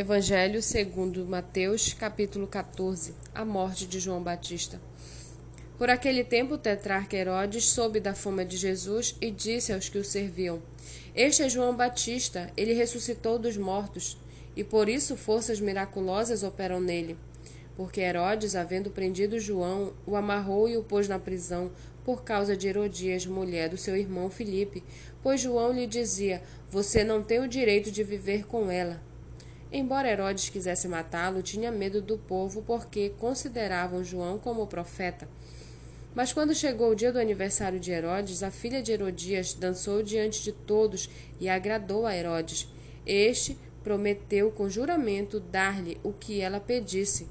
[0.00, 3.16] Evangelho segundo Mateus, capítulo 14.
[3.34, 4.80] A morte de João Batista.
[5.76, 9.98] Por aquele tempo, o tetrarca Herodes soube da fama de Jesus e disse aos que
[9.98, 10.62] o serviam:
[11.16, 14.16] Este é João Batista, ele ressuscitou dos mortos,
[14.54, 17.18] e por isso forças miraculosas operam nele.
[17.76, 21.72] Porque Herodes, havendo prendido João, o amarrou e o pôs na prisão
[22.04, 24.84] por causa de Herodias, mulher do seu irmão Filipe,
[25.24, 26.40] pois João lhe dizia:
[26.70, 29.07] Você não tem o direito de viver com ela.
[29.70, 35.28] Embora Herodes quisesse matá-lo, tinha medo do povo porque consideravam João como profeta.
[36.14, 40.42] Mas quando chegou o dia do aniversário de Herodes, a filha de Herodias dançou diante
[40.42, 42.66] de todos e agradou a Herodes.
[43.06, 47.28] Este prometeu com juramento dar-lhe o que ela pedisse.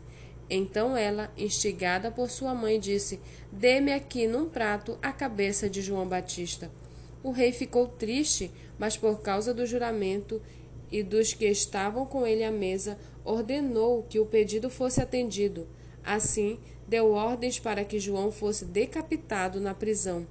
[0.49, 3.19] Então ela, instigada por sua mãe, disse:
[3.51, 6.71] Dê-me aqui num prato a cabeça de João Batista.
[7.23, 10.41] O rei ficou triste, mas por causa do juramento
[10.91, 15.67] e dos que estavam com ele à mesa, ordenou que o pedido fosse atendido.
[16.03, 20.25] Assim, deu ordens para que João fosse decapitado na prisão.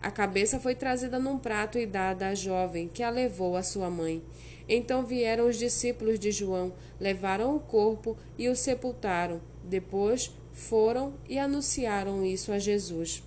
[0.00, 3.90] A cabeça foi trazida num prato e dada à jovem, que a levou à sua
[3.90, 4.22] mãe.
[4.68, 9.40] Então vieram os discípulos de João, levaram o corpo e o sepultaram.
[9.64, 13.22] Depois foram e anunciaram isso a Jesus.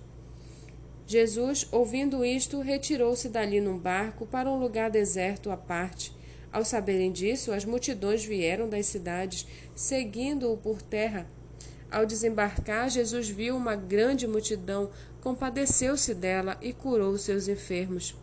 [1.06, 6.12] Jesus, ouvindo isto, retirou-se dali num barco para um lugar deserto à parte
[6.52, 11.26] ao saberem disso, as multidões vieram das cidades, seguindo-o por terra.
[11.90, 18.14] Ao desembarcar, Jesus viu uma grande multidão, compadeceu-se dela e curou seus enfermos.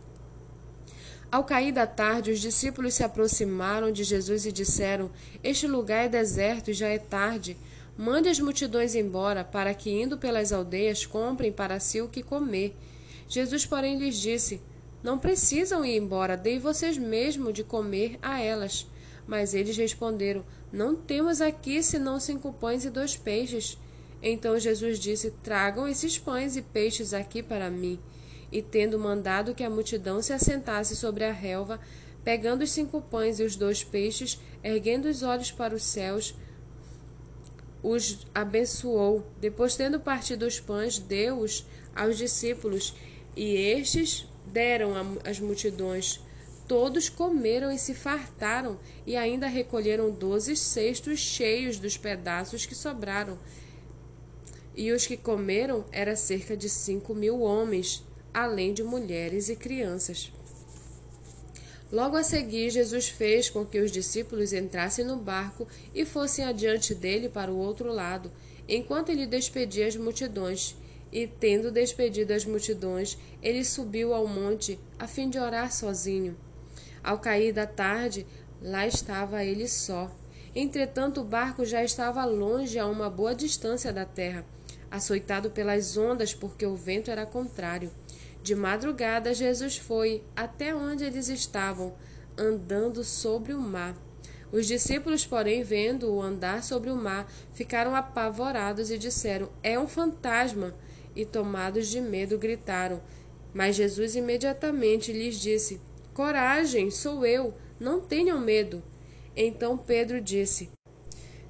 [1.30, 5.10] Ao cair da tarde, os discípulos se aproximaram de Jesus e disseram:
[5.42, 7.56] Este lugar é deserto e já é tarde.
[7.96, 12.76] Mande as multidões embora, para que, indo pelas aldeias, comprem para si o que comer.
[13.28, 14.60] Jesus, porém, lhes disse:
[15.02, 18.86] não precisam ir embora, dei vocês mesmo de comer a elas.
[19.26, 23.78] Mas eles responderam: Não temos aqui senão cinco pães e dois peixes.
[24.22, 27.98] Então Jesus disse: Tragam esses pães e peixes aqui para mim.
[28.52, 31.80] E tendo mandado que a multidão se assentasse sobre a relva,
[32.24, 36.34] pegando os cinco pães e os dois peixes, erguendo os olhos para os céus,
[37.82, 39.24] os abençoou.
[39.40, 42.94] Depois, tendo partido os pães, deu-os aos discípulos,
[43.36, 44.92] e estes deram
[45.24, 46.20] às multidões.
[46.66, 53.38] Todos comeram e se fartaram, e ainda recolheram doze cestos cheios dos pedaços que sobraram.
[54.76, 60.32] E os que comeram era cerca de cinco mil homens, além de mulheres e crianças.
[61.92, 66.94] Logo a seguir, Jesus fez com que os discípulos entrassem no barco e fossem adiante
[66.94, 68.30] dele para o outro lado,
[68.68, 70.76] enquanto ele despedia as multidões.
[71.12, 76.36] E, tendo despedido as multidões, ele subiu ao monte a fim de orar sozinho.
[77.02, 78.26] Ao cair da tarde,
[78.62, 80.10] lá estava ele só.
[80.54, 84.44] Entretanto, o barco já estava longe a uma boa distância da terra,
[84.90, 87.90] açoitado pelas ondas, porque o vento era contrário.
[88.42, 91.94] De madrugada, Jesus foi até onde eles estavam,
[92.36, 93.94] andando sobre o mar.
[94.50, 100.74] Os discípulos, porém, vendo-o andar sobre o mar, ficaram apavorados e disseram: É um fantasma
[101.14, 103.00] e, tomados de medo, gritaram.
[103.52, 105.80] Mas Jesus imediatamente lhes disse:
[106.14, 108.82] Coragem, sou eu, não tenham medo.
[109.36, 110.68] Então Pedro disse: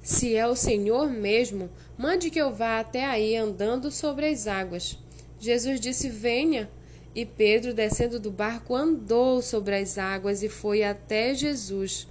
[0.01, 4.97] Se é o Senhor mesmo, mande que eu vá até aí andando sobre as águas.
[5.39, 6.69] Jesus disse: Venha.
[7.13, 12.07] E Pedro, descendo do barco, andou sobre as águas e foi até Jesus.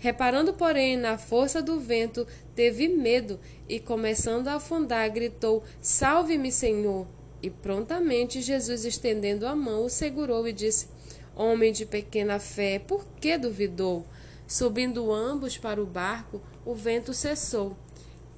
[0.00, 2.26] Reparando, porém, na força do vento,
[2.60, 7.06] teve medo e, começando a afundar, gritou: Salve-me, Senhor!
[7.42, 10.86] E prontamente Jesus, estendendo a mão, o segurou e disse:
[11.34, 14.04] Homem de pequena fé, por que duvidou?
[14.46, 17.78] Subindo ambos para o barco, o vento cessou.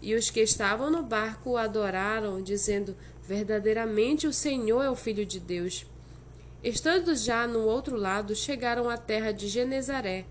[0.01, 5.27] E os que estavam no barco o adoraram, dizendo: Verdadeiramente o Senhor é o Filho
[5.27, 5.85] de Deus.
[6.63, 10.27] Estando já no outro lado, chegaram à terra de Genezaré.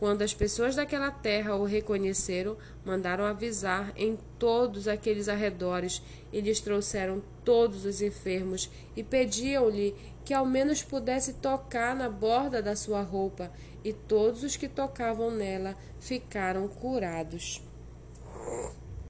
[0.00, 6.00] Quando as pessoas daquela terra o reconheceram, mandaram avisar em todos aqueles arredores
[6.32, 9.94] e lhes trouxeram todos os enfermos e pediam-lhe
[10.24, 13.52] que ao menos pudesse tocar na borda da sua roupa,
[13.84, 17.62] e todos os que tocavam nela ficaram curados.